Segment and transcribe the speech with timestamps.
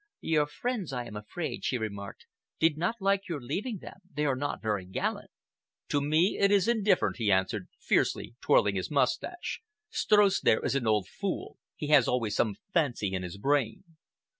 [0.21, 2.25] "Your friends, I am afraid," she remarked,
[2.59, 3.99] "did not like your leaving them.
[4.11, 5.29] They are not very gallant."
[5.89, 9.61] "To me it is indifferent," he answered, fiercely twirling his moustache.
[9.91, 11.59] "Streuss there is an old fool.
[11.75, 13.83] He has always some fancy in his brain."